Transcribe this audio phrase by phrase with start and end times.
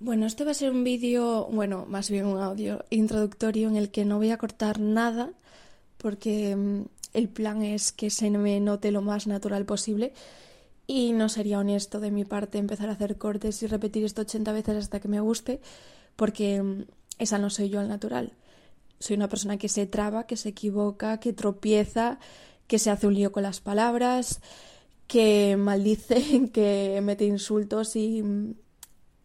[0.00, 3.90] Bueno, este va a ser un vídeo, bueno, más bien un audio introductorio en el
[3.90, 5.32] que no voy a cortar nada
[5.98, 6.82] porque mm,
[7.14, 10.12] el plan es que se me note lo más natural posible
[10.86, 14.52] y no sería honesto de mi parte empezar a hacer cortes y repetir esto 80
[14.52, 15.60] veces hasta que me guste
[16.16, 16.84] porque mm,
[17.18, 18.32] esa no soy yo al natural.
[18.98, 22.18] Soy una persona que se traba, que se equivoca, que tropieza,
[22.66, 24.40] que se hace un lío con las palabras,
[25.06, 28.22] que maldice, que mete insultos y,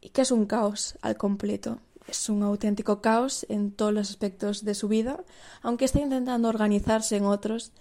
[0.01, 1.79] y que es un caos al completo.
[2.07, 5.23] Es un auténtico caos en todos los aspectos de su vida,
[5.61, 7.71] aunque está intentando organizarse en otros.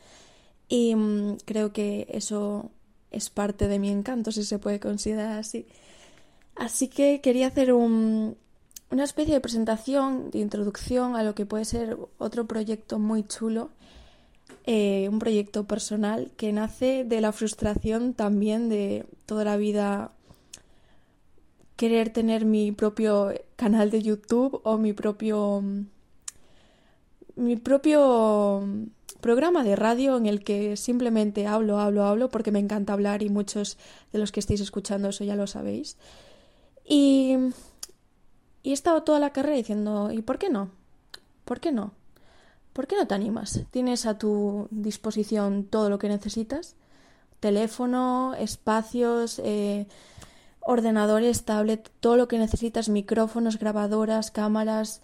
[0.69, 2.71] Y mm, creo que eso
[3.11, 5.67] es parte de mi encanto, si se puede considerar así.
[6.57, 8.37] Así que quería hacer un,
[8.91, 13.71] una especie de presentación, de introducción a lo que puede ser otro proyecto muy chulo,
[14.65, 20.13] eh, un proyecto personal que nace de la frustración también de toda la vida
[21.79, 25.63] querer tener mi propio canal de YouTube o mi propio
[27.37, 28.63] mi propio
[29.23, 33.31] programa de radio en el que simplemente hablo, hablo, hablo porque me encanta hablar y
[33.31, 33.79] muchos
[34.13, 35.97] de los que estáis escuchando eso ya lo sabéis.
[36.85, 37.37] Y
[38.63, 40.71] y he estado toda la carrera diciendo, ¿y por qué no?
[41.45, 41.93] ¿Por qué no?
[42.73, 43.63] ¿Por qué no te animas?
[43.71, 46.75] Tienes a tu disposición todo lo que necesitas.
[47.41, 49.87] Teléfono, espacios, eh,
[50.69, 55.01] ordenadores, tablet, todo lo que necesitas, micrófonos, grabadoras, cámaras,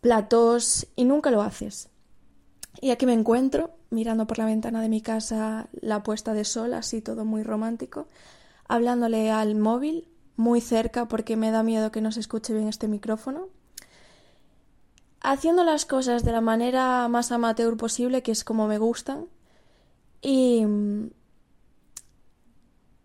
[0.00, 1.88] platos, y nunca lo haces.
[2.80, 6.72] Y aquí me encuentro, mirando por la ventana de mi casa la puesta de sol,
[6.74, 8.06] así todo muy romántico,
[8.68, 12.86] hablándole al móvil muy cerca porque me da miedo que no se escuche bien este
[12.86, 13.48] micrófono.
[15.20, 19.26] Haciendo las cosas de la manera más amateur posible, que es como me gustan.
[20.22, 20.64] Y,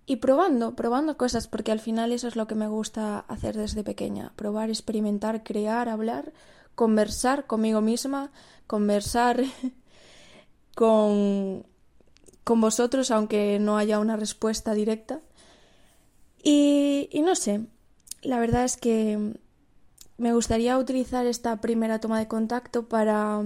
[0.05, 3.83] y probando, probando cosas, porque al final eso es lo que me gusta hacer desde
[3.83, 4.33] pequeña.
[4.35, 6.31] Probar, experimentar, crear, hablar,
[6.75, 8.31] conversar conmigo misma,
[8.67, 9.43] conversar
[10.75, 11.65] con,
[12.43, 15.21] con vosotros, aunque no haya una respuesta directa.
[16.47, 17.65] Y, no sé,
[18.21, 19.33] la verdad es que
[20.17, 23.41] me gustaría utilizar esta primera toma de contacto para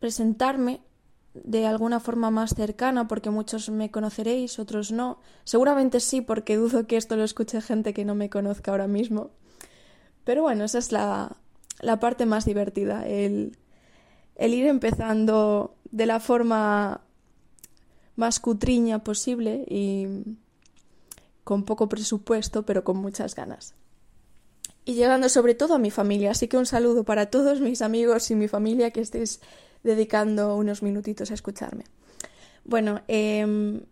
[0.00, 0.80] presentarme
[1.34, 5.18] de alguna forma más cercana, porque muchos me conoceréis, otros no.
[5.44, 9.30] Seguramente sí, porque dudo que esto lo escuche gente que no me conozca ahora mismo.
[10.24, 11.36] Pero bueno, esa es la,
[11.80, 13.56] la parte más divertida, el,
[14.36, 17.00] el ir empezando de la forma
[18.16, 20.06] más cutriña posible y
[21.44, 23.74] con poco presupuesto, pero con muchas ganas.
[24.84, 28.30] Y llegando sobre todo a mi familia, así que un saludo para todos mis amigos
[28.30, 29.40] y mi familia que estéis
[29.82, 31.84] dedicando unos minutitos a escucharme.
[32.64, 33.82] Bueno, em,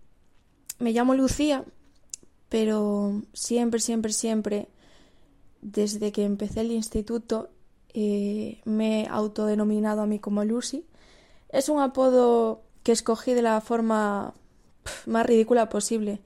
[0.78, 1.64] me llamo Lucía,
[2.48, 4.68] pero siempre, siempre, siempre,
[5.60, 7.50] desde que empecé el instituto,
[7.92, 10.84] eh, me he autodenominado a mí como Lucy.
[11.48, 14.34] Es un apodo que escogí de la forma
[15.06, 16.20] más ridícula posible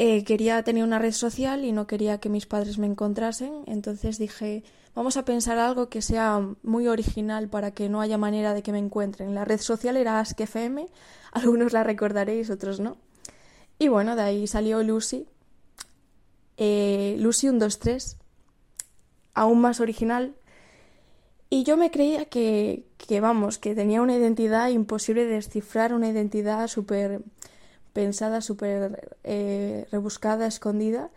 [0.00, 4.16] eh, quería tener una red social y no quería que mis padres me encontrasen, entonces
[4.16, 4.62] dije,
[4.98, 8.72] vamos a pensar algo que sea muy original para que no haya manera de que
[8.72, 9.32] me encuentren.
[9.32, 10.88] La red social era AskFM,
[11.32, 12.96] algunos la recordaréis, otros no.
[13.78, 15.28] Y bueno, de ahí salió Lucy,
[16.56, 18.16] eh, Lucy 123,
[19.34, 20.34] aún más original.
[21.48, 26.08] Y yo me creía que, que, vamos, que tenía una identidad imposible de descifrar, una
[26.08, 27.22] identidad súper
[27.92, 31.12] pensada, súper eh, rebuscada, escondida.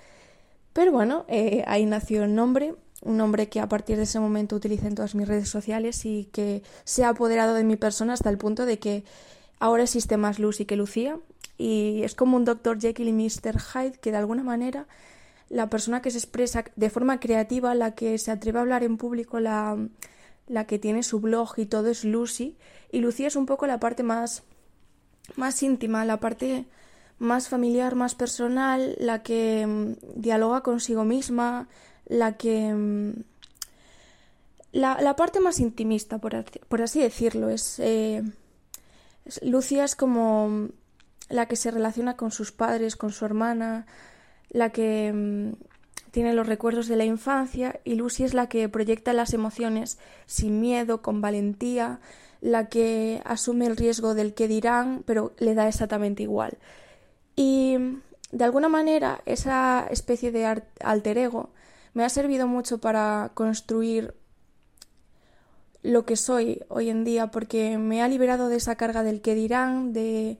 [0.71, 4.55] Pero bueno, eh, ahí nació el nombre, un nombre que a partir de ese momento
[4.55, 8.29] utilicé en todas mis redes sociales y que se ha apoderado de mi persona hasta
[8.29, 9.03] el punto de que
[9.59, 11.19] ahora existe más Lucy que Lucía.
[11.57, 12.79] Y es como un Dr.
[12.79, 13.59] Jekyll y Mr.
[13.59, 14.87] Hyde que de alguna manera
[15.49, 18.97] la persona que se expresa de forma creativa, la que se atreve a hablar en
[18.97, 19.77] público, la,
[20.47, 22.57] la que tiene su blog y todo es Lucy.
[22.91, 24.43] Y Lucía es un poco la parte más
[25.35, 26.65] más íntima, la parte
[27.19, 31.67] más familiar, más personal, la que mm, dialoga consigo misma,
[32.11, 32.73] la que...
[32.73, 33.23] Mm,
[34.73, 36.35] la, parte más intimista, por,
[36.81, 38.23] así decirlo, es, eh,
[39.41, 40.69] Lucia es como mm,
[41.29, 43.85] la que se relaciona con sus padres, con su hermana,
[44.49, 45.53] la que
[46.11, 50.59] tiene los recuerdos de la infancia y Lucy es la que proyecta las emociones sin
[50.59, 51.99] miedo, con valentía,
[52.41, 56.57] la que asume el riesgo del que dirán, pero le da exactamente igual.
[57.35, 57.77] Y
[58.31, 61.51] de alguna manera esa especie de alter ego
[61.93, 64.13] me ha servido mucho para construir
[65.83, 69.35] lo que soy hoy en día porque me ha liberado de esa carga del que
[69.35, 70.37] dirán, de,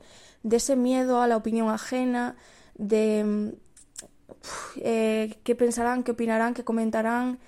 [0.50, 2.36] ese miedo a la opinión ajena,
[2.76, 3.56] de
[4.78, 7.40] eh, qué pensarán, qué opinarán, qué comentarán.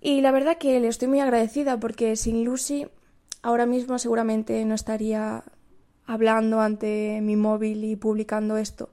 [0.00, 2.88] Y la verdad que le estoy muy agradecida porque sin Lucy
[3.42, 5.44] ahora mismo seguramente no estaría
[6.06, 8.90] hablando ante mi móvil y publicando esto.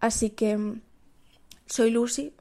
[0.00, 0.80] Así que mm,
[1.66, 2.34] soy Lucy,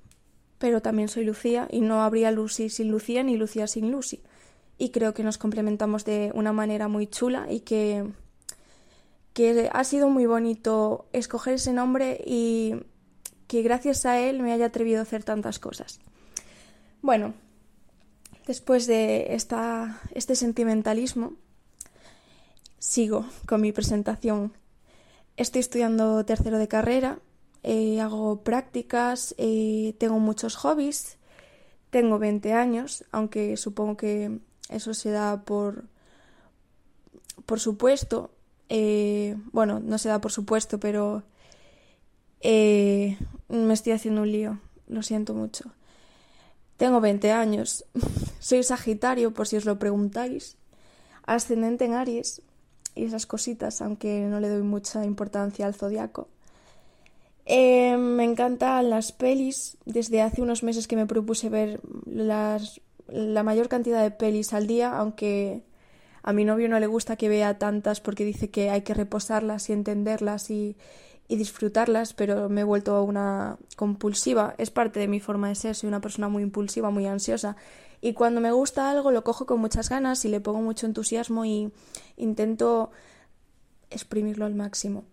[0.58, 4.22] pero también soy Lucía y no habría Lucy sin Lucía ni Lucía sin Lucy.
[4.78, 8.12] Y creo que nos complementamos de una manera muy chula y que,
[9.34, 12.76] que ha sido muy bonito escoger ese nombre y
[13.48, 16.00] que gracias a él me haya atrevido a hacer tantas cosas.
[17.02, 17.34] Bueno,
[18.46, 21.34] después de esta, este sentimentalismo,
[22.80, 24.54] sigo con mi presentación.
[25.38, 27.20] Estoy estudiando tercero de carrera,
[27.70, 31.18] eh, hago prácticas, eh, tengo muchos hobbies,
[31.90, 35.84] tengo 20 años, aunque supongo que eso se da por,
[37.46, 38.32] por supuesto.
[38.70, 41.24] Eh, bueno, no se da por supuesto, pero
[42.42, 45.74] me estoy haciendo un lío, lo siento mucho.
[46.78, 47.84] Tengo 20 años,
[48.40, 50.56] soy Sagitario, por si os lo preguntáis,
[51.26, 52.42] ascendente en Aries,
[52.96, 56.30] y esas cositas, aunque no le doy mucha importancia al zodiaco.
[57.50, 59.78] Eh, me encantan las pelis.
[59.86, 64.68] Desde hace unos meses que me propuse ver las, la mayor cantidad de pelis al
[64.68, 65.64] día, aunque
[66.24, 69.70] a mi novio no le gusta que vea tantas porque dice que hay que reposarlas
[69.70, 70.76] y entenderlas y,
[71.30, 74.54] y disfrutarlas, pero me he vuelto una compulsiva.
[74.58, 77.56] Es parte de mi forma de ser, soy una persona muy impulsiva, muy ansiosa
[78.02, 81.46] y cuando me gusta algo lo cojo con muchas ganas y le pongo mucho entusiasmo
[81.46, 81.72] y
[82.18, 82.92] intento
[83.90, 85.06] exprimirlo al máximo.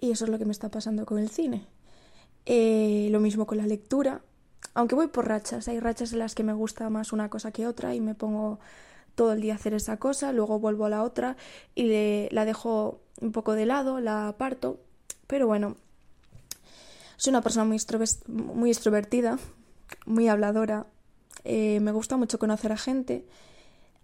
[0.00, 1.66] Y eso es lo que me está pasando con el cine.
[2.46, 4.22] Eh, lo mismo con la lectura,
[4.74, 7.66] aunque voy por rachas, hay rachas en las que me gusta más una cosa que
[7.66, 8.58] otra y me pongo
[9.14, 11.36] todo el día a hacer esa cosa, luego vuelvo a la otra
[11.74, 14.80] y la dejo un poco de lado, la aparto,
[15.26, 15.76] pero bueno,
[17.16, 17.78] soy una persona muy,
[18.28, 19.38] muy extrovertida,
[20.06, 20.86] muy habladora,
[21.44, 23.26] eh, me gusta mucho conocer a gente,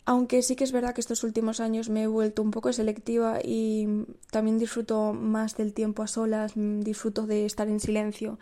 [0.07, 3.41] aunque sí que es verdad que estos últimos años me he vuelto un poco selectiva
[3.43, 8.39] y también disfruto más del tiempo a solas, disfruto de estar en silencio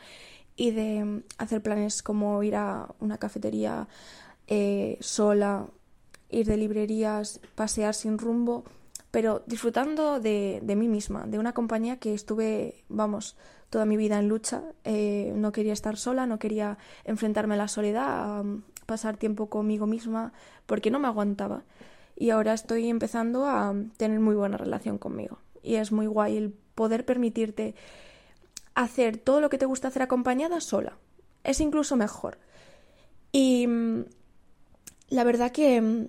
[0.57, 3.89] y de hacer planes como ir a una cafetería
[4.47, 5.67] eh, sola,
[6.29, 8.65] ir de librerías, pasear sin rumbo,
[9.11, 13.37] pero disfrutando de, de, mí misma, de una compañía que estuve, vamos,
[13.71, 14.63] toda mi vida en lucha.
[14.85, 18.45] Eh, no quería estar sola, no quería enfrentarme a la soledad,
[18.85, 20.33] pasar tiempo conmigo misma
[20.67, 21.65] porque no me aguantaba.
[22.17, 25.39] Y ahora estoy empezando a tener muy buena relación conmigo.
[25.63, 27.75] Y es muy guay el poder permitirte
[28.75, 30.99] hacer todo lo que te gusta hacer acompañada sola.
[31.43, 32.39] Es incluso mejor.
[33.33, 34.05] Y mm,
[35.09, 36.07] la verdad que, mm,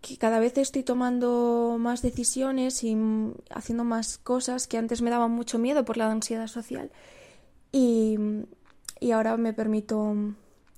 [0.00, 5.10] que cada vez estoy tomando más decisiones y mm, haciendo más cosas que antes me
[5.10, 6.90] daban mucho miedo por la ansiedad social.
[7.72, 8.16] Y,
[9.00, 10.14] y ahora me permito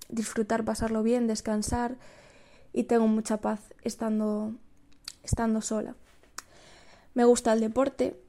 [0.09, 1.97] disfrutar, pasarlo bien, descansar
[2.73, 4.55] y tengo mucha paz estando,
[5.23, 5.97] estando sola.
[7.15, 8.21] Me gusta el deporte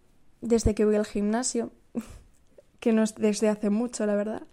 [0.42, 1.72] desde que voy al gimnasio,
[2.80, 4.44] que no es desde hace mucho, la verdad.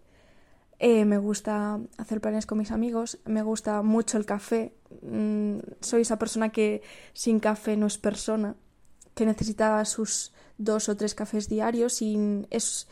[0.80, 4.74] Eh, me gusta hacer planes con mis amigos, me gusta mucho el café.
[5.02, 6.82] Mm, soy esa persona que
[7.12, 8.56] sin café no es persona,
[9.14, 12.88] que necesita sus dos o tres cafés diarios y es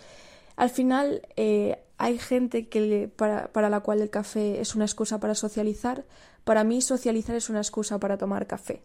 [0.57, 5.21] al final eh, hay gente que para, para la cual el café es una excusa
[5.21, 6.05] para socializar.
[6.43, 8.83] Para mí socializar es una excusa para tomar café.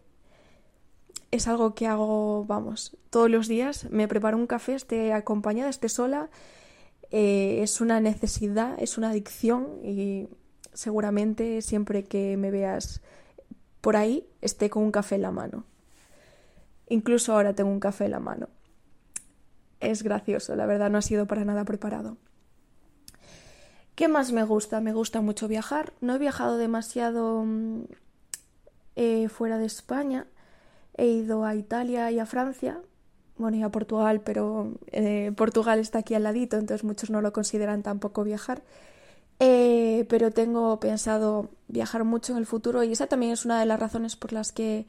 [1.32, 3.90] Es algo que hago, vamos, todos los días.
[3.90, 6.30] Me preparo un café, esté acompañada, esté sola.
[7.10, 10.28] Eh, es una necesidad, es una adicción y
[10.72, 13.02] seguramente siempre que me veas
[13.80, 15.64] por ahí esté con un café en la mano.
[16.88, 18.48] Incluso ahora tengo un café en la mano.
[19.80, 22.16] Es gracioso, la verdad no ha sido para nada preparado.
[23.98, 24.80] ¿Qué más me gusta?
[24.80, 25.92] Me gusta mucho viajar.
[26.00, 27.80] No he viajado demasiado mm,
[28.94, 30.28] eh, fuera de España.
[30.96, 32.80] He ido a Italia y a Francia.
[33.38, 37.32] Bueno, y a Portugal, pero eh, Portugal está aquí al ladito, entonces muchos no lo
[37.32, 38.62] consideran tampoco viajar.
[39.40, 43.66] Eh, pero tengo pensado viajar mucho en el futuro y esa también es una de
[43.66, 44.86] las razones por las que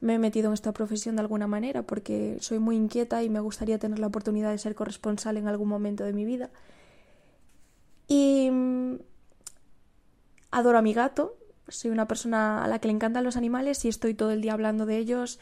[0.00, 3.38] me he metido en esta profesión de alguna manera, porque soy muy inquieta y me
[3.38, 6.50] gustaría tener la oportunidad de ser corresponsal en algún momento de mi vida.
[8.08, 8.96] Y mm,
[10.50, 11.36] adoro a mi gato.
[11.68, 14.54] Soy una persona a la que le encantan los animales y estoy todo el día
[14.54, 15.38] hablando de ellos.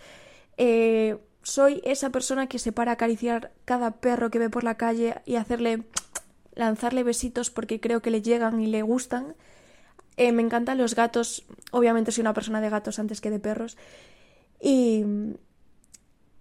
[0.58, 4.76] Eh, soy esa persona que se para a acariciar cada perro que ve por la
[4.76, 5.84] calle y hacerle
[6.56, 9.36] lanzarle besitos porque creo que le llegan y le gustan.
[10.16, 11.44] Eh, me encantan los gatos.
[11.70, 13.76] Obviamente soy una persona de gatos antes que de perros.
[14.60, 15.04] Y,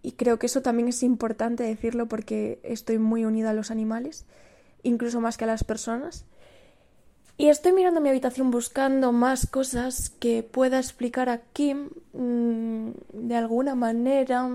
[0.01, 4.25] y creo que eso también es importante decirlo porque estoy muy unida a los animales
[4.85, 6.25] incluso más que a las personas.
[7.37, 13.75] Y estoy mirando mi habitación buscando más cosas que pueda explicar aquí mm, de alguna
[13.75, 14.49] manera.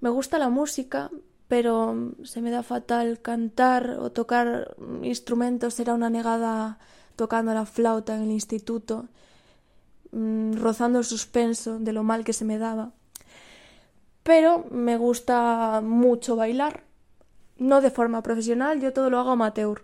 [0.00, 1.10] Me gusta la música,
[1.48, 5.80] pero se me da fatal cantar o tocar instrumentos.
[5.80, 6.78] Era una negada
[7.16, 9.06] tocando la flauta en el instituto,
[10.12, 12.92] mm, rozando el suspenso de lo mal que se me daba.
[14.22, 16.85] Pero me gusta mucho bailar,
[17.58, 19.82] no de forma profesional, yo todo lo hago amateur.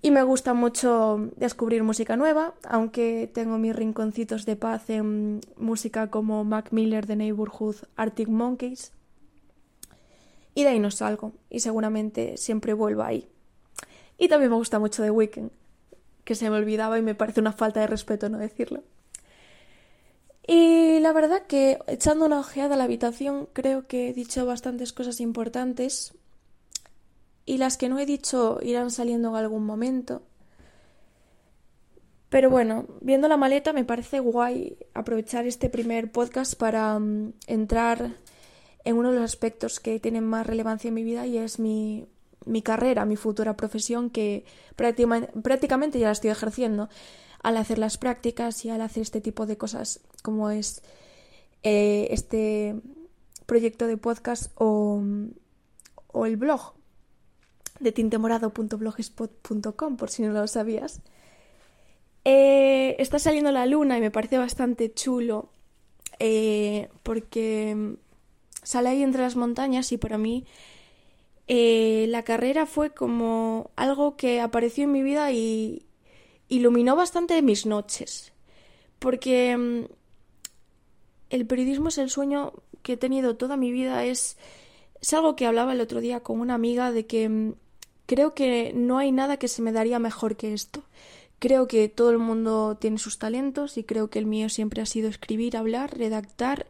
[0.00, 6.08] Y me gusta mucho descubrir música nueva, aunque tengo mis rinconcitos de paz en música
[6.08, 8.92] como Mac Miller de Neighborhood, Arctic Monkeys.
[10.54, 13.28] Y de ahí no salgo, y seguramente siempre vuelvo ahí.
[14.18, 15.50] Y también me gusta mucho The Weeknd,
[16.24, 18.82] que se me olvidaba y me parece una falta de respeto no decirlo.
[20.46, 24.92] Y la verdad que echando una ojeada a la habitación creo que he dicho bastantes
[24.92, 26.14] cosas importantes
[27.48, 30.20] y las que no he dicho irán saliendo en algún momento.
[32.28, 38.16] Pero bueno, viendo la maleta me parece guay aprovechar este primer podcast para mm, entrar
[38.84, 42.06] en uno de los aspectos que tienen más relevancia en mi vida y es mi,
[42.44, 44.44] mi carrera, mi futura profesión que
[44.76, 46.90] prácticamente ya la estoy ejerciendo
[47.42, 50.82] al hacer las prácticas y al hacer este tipo de cosas como es
[51.62, 52.76] eh, este
[53.46, 55.02] proyecto de podcast o,
[56.08, 56.77] o el blog
[57.80, 61.00] de tintemorado.blogspot.com, por si no lo sabías.
[62.24, 65.50] Eh, está saliendo la luna y me parece bastante chulo
[66.18, 67.96] eh, porque
[68.62, 70.44] sale ahí entre las montañas y para mí
[71.46, 75.86] eh, la carrera fue como algo que apareció en mi vida y
[76.48, 78.32] iluminó bastante mis noches.
[78.98, 79.84] Porque mm,
[81.30, 84.36] el periodismo es el sueño que he tenido toda mi vida, es,
[85.00, 87.54] es algo que hablaba el otro día con una amiga de que mm,
[88.08, 90.82] Creo que no hay nada que se me daría mejor que esto.
[91.38, 94.86] Creo que todo el mundo tiene sus talentos y creo que el mío siempre ha
[94.86, 96.68] sido escribir, hablar, redactar,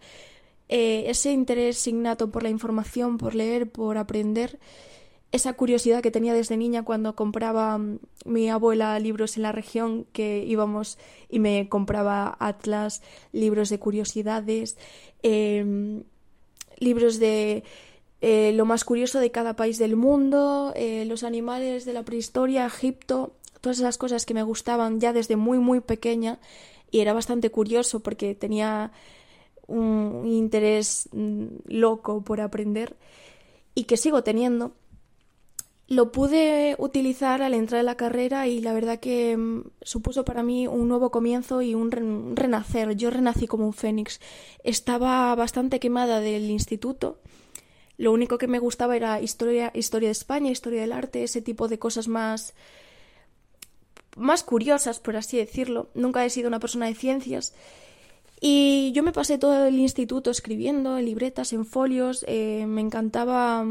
[0.69, 4.59] eh, ese interés innato por la información, por leer, por aprender,
[5.31, 10.07] esa curiosidad que tenía desde niña cuando compraba mm, mi abuela libros en la región
[10.13, 14.77] que íbamos y me compraba atlas, libros de curiosidades,
[15.23, 16.03] em,
[16.79, 17.63] libros de
[18.21, 22.67] eh, lo más curioso de cada país del mundo, eh, los animales de la prehistoria,
[22.67, 26.39] Egipto, todas esas cosas que me gustaban ya desde muy muy pequeña
[26.91, 28.93] y era bastante curioso porque tenía
[29.69, 32.97] un interés mm, loco por aprender
[33.75, 34.73] y que sigo teniendo.
[35.87, 40.43] Lo pude utilizar al entrar en la carrera y la verdad que mm, supuso para
[40.43, 42.97] mí un nuevo comienzo y un renacer.
[42.97, 44.21] Yo renací como un fénix.
[44.65, 47.19] Estaba bastante quemada del instituto
[47.99, 51.69] lo único que me gustaba era historia, historia de España, historia del arte, ese tipo
[51.69, 52.55] de cosas más
[54.17, 55.89] más curiosas, por así decirlo.
[55.95, 57.55] Nunca he sido una persona de ciencias.
[58.41, 62.25] Y yo me pasé todo el instituto escribiendo en libretas, en folios.
[62.29, 63.65] Eh, me encantaba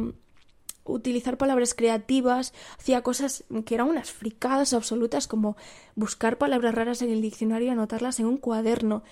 [0.84, 2.54] utilizar palabras creativas.
[2.80, 5.58] Hacía cosas que eran unas fricadas absolutas, como
[5.96, 9.04] buscar palabras raras en el diccionario y anotarlas en un cuaderno,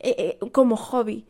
[0.00, 1.24] eh, eh, como hobby.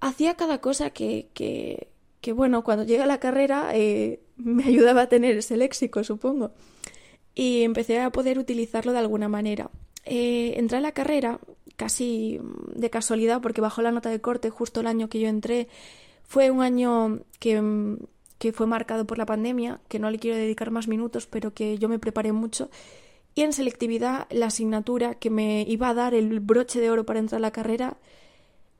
[0.00, 1.91] Hacía cada cosa que, que,
[2.22, 6.52] que bueno, cuando llegué a la carrera eh, me ayudaba a tener ese léxico, supongo.
[7.34, 9.70] Y empecé a poder utilizarlo de alguna manera.
[10.04, 11.38] Eh, entré a la carrera
[11.76, 12.40] casi
[12.74, 15.68] de casualidad porque bajó la nota de corte justo el año que yo entré.
[16.24, 17.98] Fue un año que,
[18.38, 21.78] que fue marcado por la pandemia, que no le quiero dedicar más minutos, pero que
[21.78, 22.70] yo me preparé mucho.
[23.34, 27.18] Y en selectividad, la asignatura que me iba a dar el broche de oro para
[27.18, 27.96] entrar a la carrera,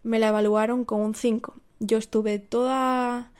[0.02, 1.54] me la evaluaron con un 5.
[1.80, 3.31] Yo estuve toda,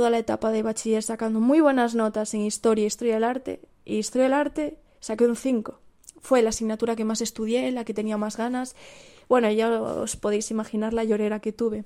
[0.00, 3.60] toda la etapa de bachiller sacando muy buenas notas en historia y historia del arte.
[3.84, 5.78] Y historia del arte saqué un 5.
[6.22, 8.74] Fue la asignatura que más estudié, la que tenía más ganas.
[9.28, 11.84] Bueno, ya os podéis imaginar la llorera que tuve.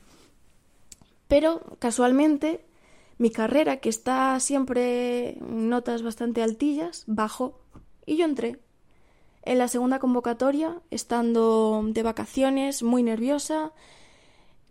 [1.27, 2.65] Pero casualmente
[3.19, 7.59] mi carrera, que está siempre en notas bastante altillas, bajó
[8.07, 8.61] y yo entré.
[9.43, 13.73] En la segunda convocatoria, estando de vacaciones, muy nerviosa,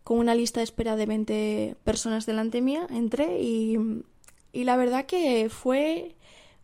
[0.04, 3.78] con una lista de espera de 20 personas delante mía, entré y,
[4.52, 6.16] y la verdad que fue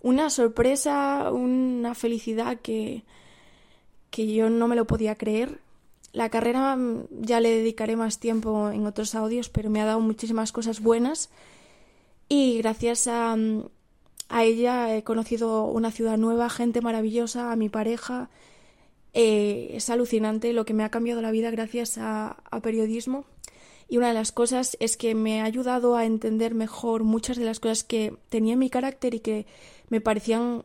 [0.02, 3.04] una sorpresa, una felicidad que,
[4.12, 5.60] que yo no me lo podía creer.
[6.14, 10.00] La carrera mm, ya le dedicaré más tiempo en otros audios, pero me ha dado
[10.00, 11.30] muchísimas cosas buenas
[12.28, 13.64] y gracias a, mm,
[14.30, 18.30] a ella he conocido una ciudad nueva, gente maravillosa, a mi pareja,
[19.14, 23.26] eh, es alucinante lo que me ha cambiado la vida gracias a, periodismo.
[23.88, 27.46] Y una de las cosas es que me ha ayudado a entender mejor muchas de
[27.46, 29.48] las cosas que tenía en mi carácter y que
[29.90, 30.64] me parecían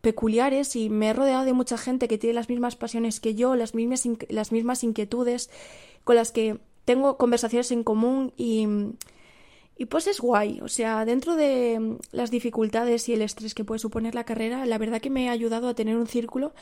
[0.00, 3.54] peculiares y me he rodeado de mucha gente que tiene las mismas pasiones que yo,
[3.54, 5.50] las mismas, las mismas inquietudes,
[6.02, 8.66] con las que tengo conversaciones en común y,
[9.78, 10.60] y pues es guay.
[10.60, 14.78] O sea, dentro de las dificultades y el estrés que puede suponer la carrera, la
[14.78, 16.52] verdad que me ha ayudado a tener un círculo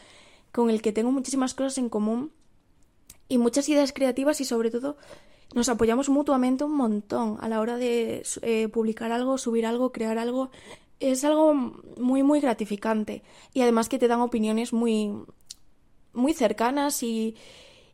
[0.52, 2.32] con el que tengo muchísimas cosas en común
[3.28, 4.96] y muchas ideas creativas y sobre todo
[5.54, 10.18] nos apoyamos mutuamente un montón a la hora de eh, publicar algo, subir algo, crear
[10.18, 10.50] algo
[11.00, 13.22] es algo muy, muy gratificante.
[13.52, 15.12] Y además que te dan opiniones muy,
[16.12, 17.36] muy cercanas y,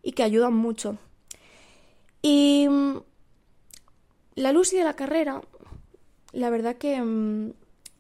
[0.03, 0.99] y que ayudan mucho.
[2.23, 2.99] Y mm,
[4.35, 5.41] la Lucy de la carrera,
[6.33, 7.55] la verdad que mm,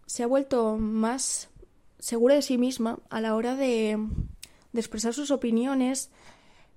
[0.06, 1.48] se ha vuelto más
[1.98, 3.98] segura de sí misma a la hora de,
[4.72, 6.10] de expresar sus opiniones,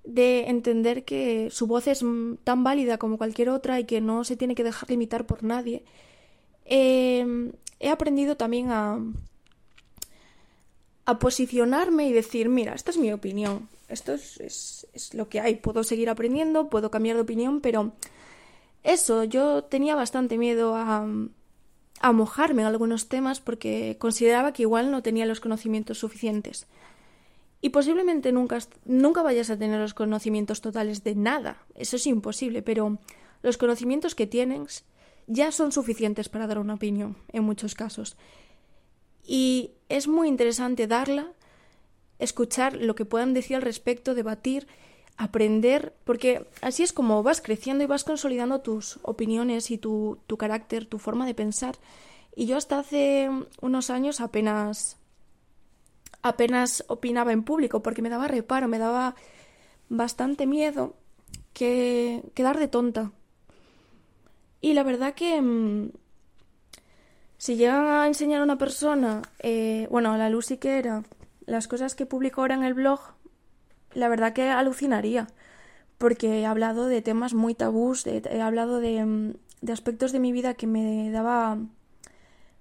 [0.04, 2.04] de entender que su voz es
[2.44, 5.84] tan válida como cualquier otra y que no se tiene que dejar limitar por nadie.
[6.64, 8.98] Eh, he aprendido también a,
[11.04, 15.84] a posicionarme y decir, mira, esta es mi opinión, esto es, lo que hay, puedo
[15.84, 17.92] seguir aprendiendo, puedo cambiar de opinión, pero
[18.82, 21.06] eso, yo tenía bastante miedo a,
[22.00, 26.66] a mojarme en algunos temas porque consideraba que igual no tenía los conocimientos suficientes.
[27.64, 32.60] Y posiblemente nunca, nunca vayas a tener los conocimientos totales de nada, eso es imposible,
[32.60, 32.98] pero
[33.40, 34.84] los conocimientos que tienes
[35.28, 38.16] ya son suficientes para dar una opinión en muchos casos.
[39.24, 41.32] Y es muy interesante darla,
[42.18, 44.66] escuchar lo que puedan decir al respecto, debatir,
[45.16, 50.36] aprender, porque así es como vas creciendo y vas consolidando tus opiniones y tu, tu
[50.36, 51.76] carácter, tu forma de pensar.
[52.34, 54.96] Y yo hasta hace unos años apenas
[56.22, 59.14] apenas opinaba en público porque me daba reparo, me daba
[59.88, 60.94] bastante miedo
[61.52, 63.12] que quedar de tonta.
[64.60, 65.90] Y la verdad que mm,
[67.36, 71.02] si llegan a enseñar a una persona, eh, bueno, a la Lucy que era,
[71.44, 73.00] las cosas que publico ahora en el blog,
[73.94, 75.26] la verdad que alucinaría,
[75.98, 80.32] porque he hablado de temas muy tabús, he hablado de, mm, de aspectos de mi
[80.32, 81.58] vida que me daba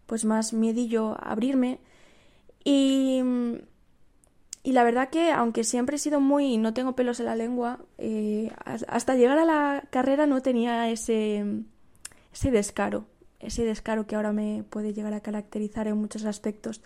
[0.08, 1.80] pues más miedillo abrirme
[2.64, 3.22] y,
[4.64, 7.80] y la verdad que aunque siempre he sido muy no tengo pelos en la lengua
[7.98, 11.64] eh, hasta llegar a la carrera no tenía ese
[12.34, 13.06] ese descaro,
[13.40, 16.82] ese descaro que ahora me puede llegar a caracterizar en muchos aspectos.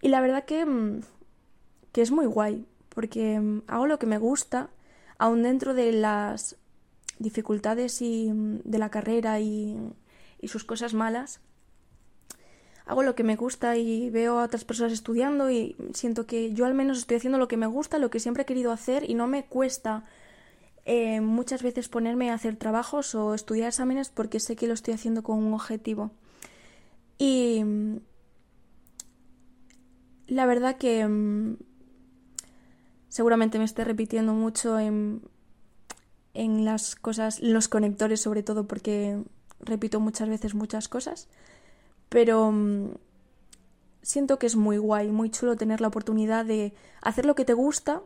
[0.00, 1.02] Y la verdad que, mm,
[1.92, 4.70] que es muy guay, porque mm, hago lo que me gusta,
[5.18, 6.56] aún dentro de las
[7.18, 9.76] dificultades y, mm, de la carrera y,
[10.40, 11.40] y sus cosas malas.
[12.84, 16.66] Hago lo que me gusta y veo a otras personas estudiando y siento que yo
[16.66, 19.14] al menos estoy haciendo lo que me gusta, lo que siempre he querido hacer y
[19.14, 20.04] no me cuesta
[20.84, 24.94] eh, muchas veces ponerme a hacer trabajos o estudiar exámenes porque sé que lo estoy
[24.94, 26.10] haciendo con un objetivo.
[27.18, 27.96] Y mm,
[30.26, 31.56] la verdad que mm,
[33.08, 35.22] seguramente me esté repitiendo mucho en,
[36.34, 39.22] en las cosas, los conectores sobre todo porque
[39.60, 41.28] repito muchas veces muchas cosas,
[42.12, 42.90] pero mm,
[44.02, 47.54] siento que es muy guay, muy chulo tener la oportunidad de hacer lo que te
[47.54, 48.02] gusta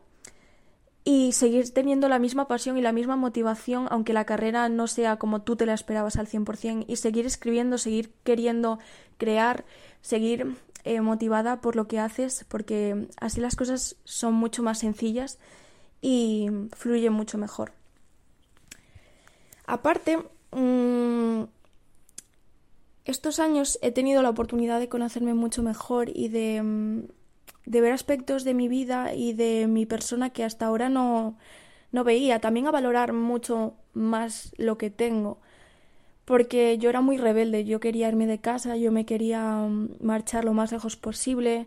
[1.02, 5.16] y seguir teniendo la misma pasión y la misma motivación, aunque la carrera no sea
[5.16, 8.78] como tú te la esperabas al 100%, y seguir escribiendo, seguir queriendo
[9.18, 9.64] crear,
[10.02, 15.38] seguir eh, motivada por lo que haces, porque así las cosas son mucho más sencillas
[16.00, 17.72] y fluyen mucho mejor.
[19.66, 20.18] Aparte,
[20.52, 21.42] mm,
[23.10, 27.02] estos años he tenido la oportunidad de conocerme mucho mejor y de mm,
[27.66, 31.36] de ver aspectos de mi vida y de mi persona que hasta ahora no,
[31.92, 32.40] no veía.
[32.40, 35.38] También a valorar mucho más lo que tengo.
[36.24, 40.44] Porque yo era muy rebelde, yo quería irme de casa, yo me quería mm, marchar
[40.44, 41.66] lo más lejos posible.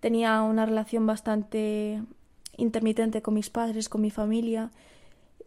[0.00, 2.02] Tenía una relación bastante
[2.56, 4.70] intermitente con mis padres, con mi familia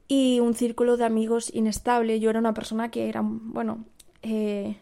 [0.08, 2.20] y un círculo de amigos inestable.
[2.20, 3.86] Yo era una persona que era, bueno,
[4.22, 4.78] eh,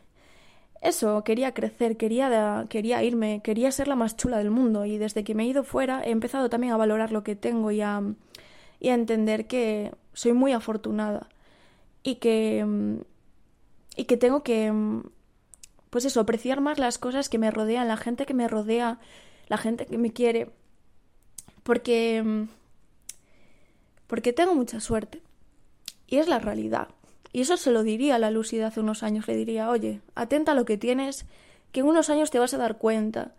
[0.82, 5.24] eso, quería crecer, quería, quería irme, quería ser la más chula del mundo y desde
[5.24, 8.02] que me he ido fuera he empezado también a valorar lo que tengo y a,
[8.80, 11.30] y a entender que soy muy afortunada
[12.04, 12.66] y que,
[13.96, 14.72] y que tengo que,
[15.90, 19.00] pues eso, apreciar más las cosas que me rodean, la gente que me rodea,
[19.48, 20.50] la gente que me quiere,
[21.64, 22.48] porque,
[24.08, 25.22] porque tengo mucha suerte
[26.08, 26.90] y es la realidad.
[27.34, 29.28] Y eso se lo diría a la Lucy de hace unos años.
[29.28, 31.26] Le diría, oye, atenta a lo que tienes,
[31.72, 33.34] que en unos años te vas a dar cuenta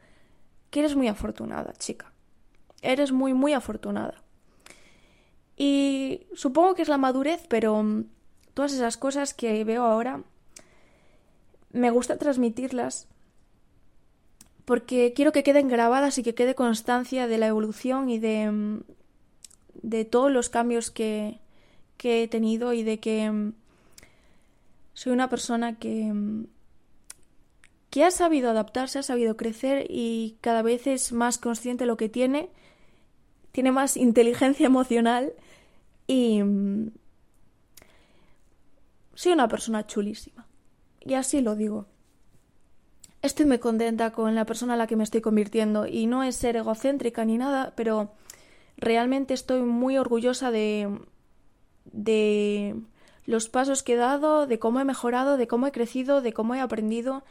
[0.71, 2.13] que eres muy afortunada, chica.
[2.83, 4.23] Eres muy, muy afortunada.
[5.57, 8.05] Y supongo que es la madurez, pero mm,
[8.55, 10.23] todas esas cosas que veo ahora
[11.73, 13.09] me gusta transmitirlas
[14.65, 18.81] porque quiero que queden grabadas y que quede constancia de la evolución y de, mm,
[19.83, 21.39] de todos los cambios que,
[21.97, 23.55] que he tenido y de que mm,
[24.99, 26.49] soy una persona que, mm,
[27.89, 32.09] que ha sabido adaptarse, ha sabido crecer y cada vez es más consciente lo que
[32.09, 32.51] tiene,
[33.53, 35.33] tiene más inteligencia emocional
[36.09, 36.43] y
[39.15, 40.49] soy una persona chulísima.
[41.01, 41.87] Y así lo digo
[43.23, 46.35] estoy muy contenta con la persona a la que me estoy convirtiendo y no es
[46.35, 48.15] ser egocéntrica ni nada, pero
[48.77, 50.91] realmente estoy muy orgullosa de
[51.85, 52.75] de
[53.29, 56.55] los pasos que he dado, de cómo he mejorado, de cómo he crecido, de cómo
[56.55, 57.25] he aprendido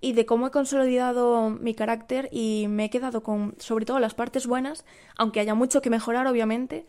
[0.00, 4.14] y de cómo he consolidado mi carácter y me he quedado con sobre todo las
[4.14, 6.86] partes buenas, aunque haya mucho que mejorar obviamente,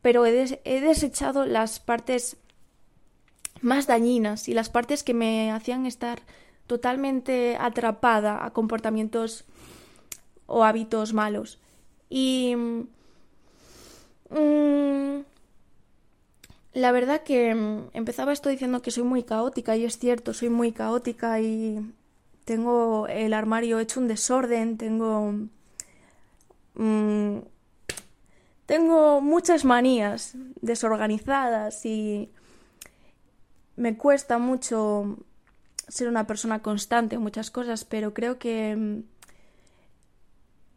[0.00, 0.32] pero he,
[0.64, 2.38] desechado las partes
[3.60, 6.22] más dañinas y las partes que me hacían estar
[6.66, 9.44] totalmente atrapada a comportamientos
[10.46, 11.58] o hábitos malos.
[12.08, 12.80] Y mm,
[16.74, 20.48] la verdad que mm, empezaba esto diciendo que soy muy caótica y es cierto, soy
[20.48, 21.80] muy caótica y
[22.44, 25.34] tengo el armario hecho un desorden, tengo...
[26.74, 27.38] Mm,
[28.66, 32.30] tengo muchas manías desorganizadas y
[33.76, 35.18] me cuesta mucho
[35.88, 39.02] ser una persona constante en muchas cosas, pero creo que mm,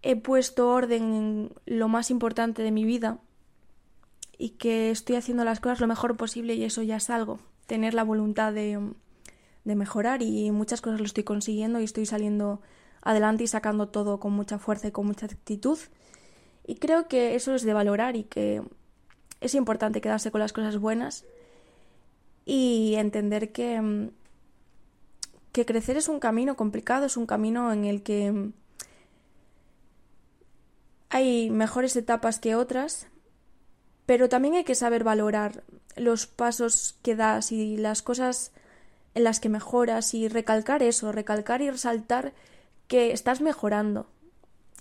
[0.02, 3.20] he puesto orden en lo más importante de mi vida
[4.38, 7.40] y que estoy haciendo las cosas lo mejor posible y eso ya es algo.
[7.68, 8.80] Tener la voluntad de,
[9.64, 12.62] de mejorar y muchas cosas lo estoy consiguiendo y estoy saliendo
[13.02, 15.80] adelante y sacando todo con mucha fuerza y con mucha actitud.
[16.66, 18.62] Y creo que eso es de valorar y que
[19.42, 21.26] es importante quedarse con las cosas buenas
[22.46, 24.12] y entender que
[25.56, 28.52] que crecer es un camino complicado, es un camino en el que
[31.10, 33.08] hay mejores etapas que otras,
[34.06, 35.64] pero también hay que saber valorar
[35.96, 38.52] los pasos que das y las cosas
[39.14, 42.34] en las que mejoras y recalcar eso, recalcar y resaltar
[42.88, 44.08] que estás mejorando.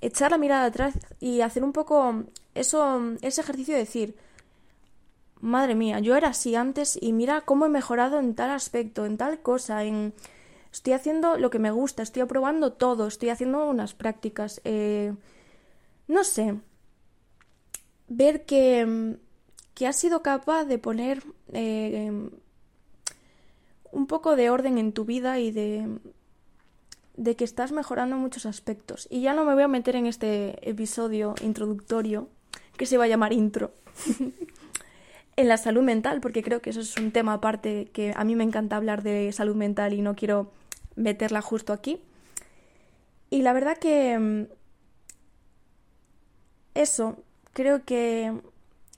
[0.01, 4.17] Echar la mirada atrás y hacer un poco eso, ese ejercicio de decir,
[5.41, 9.17] madre mía, yo era así antes y mira cómo he mejorado en tal aspecto, en
[9.17, 10.13] tal cosa, en
[10.75, 14.61] Estoy haciendo lo que me gusta, estoy aprobando todo, estoy haciendo unas prácticas.
[14.65, 15.15] Eh,
[16.09, 16.59] no sé.
[18.09, 19.17] Ver que,
[19.75, 22.11] que has sido capaz de poner eh,
[23.93, 25.99] un poco de orden en tu vida y de,
[27.17, 29.07] de que estás mejorando muchos aspectos.
[29.11, 32.29] Y ya no me voy a meter en este episodio introductorio,
[32.77, 33.73] que se va a llamar intro,
[35.37, 38.37] en la salud mental, porque creo que eso es un tema aparte que a mí
[38.37, 40.51] me encanta hablar de salud mental y no quiero
[40.97, 42.01] meterla justo aquí.
[43.31, 44.47] Y la verdad que mm,
[46.75, 47.17] eso,
[47.55, 48.33] creo que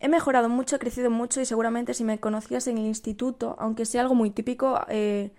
[0.00, 3.86] he mejorado mucho, he crecido mucho y seguramente si me conocías en el instituto, aunque
[3.86, 5.30] sea algo muy típico, eh,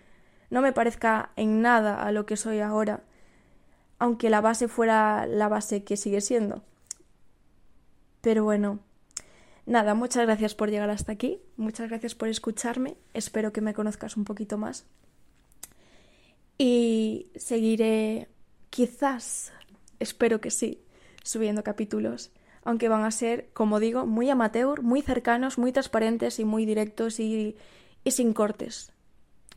[0.50, 3.04] no me parezca en nada a lo que soy ahora,
[4.00, 6.64] aunque la base fuera la base que sigue siendo.
[8.22, 8.80] Pero bueno,
[9.66, 14.16] nada, muchas gracias por llegar hasta aquí, muchas gracias por escucharme, espero que me conozcas
[14.16, 14.86] un poquito más
[16.58, 18.30] y seguiré,
[18.70, 19.52] quizás,
[20.00, 20.82] espero que sí,
[21.24, 22.32] subiendo capítulos,
[22.68, 27.20] aunque van a ser, como digo, muy amateur, muy cercanos, muy transparentes y muy directos
[27.20, 27.56] y,
[28.04, 28.92] y sin cortes.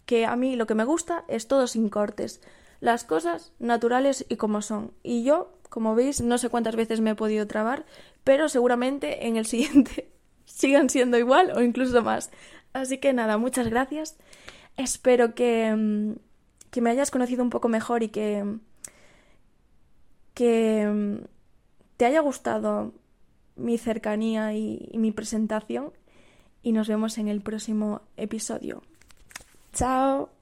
[0.06, 2.40] Que a mí lo que me gusta es todo sin cortes,
[2.80, 4.92] las cosas naturales y como son.
[5.02, 7.84] Y yo, como veis, no sé cuántas veces me he podido trabar,
[8.22, 10.10] pero seguramente en el siguiente
[10.44, 12.30] sigan siendo igual o incluso más.
[12.72, 14.16] Así que nada, muchas gracias.
[14.76, 16.12] Espero que mm,
[16.70, 18.44] que me hayas conocido un poco mejor y que,
[20.34, 21.20] que
[21.96, 22.94] te haya gustado
[23.56, 25.92] mi cercanía y, mi presentación
[26.62, 28.82] y nos vemos en el próximo episodio.
[29.72, 30.39] Chao.